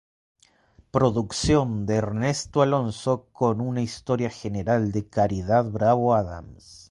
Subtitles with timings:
[0.89, 6.79] Producción de Ernesto Alonso con una historia general de Caridad Bravo Adams.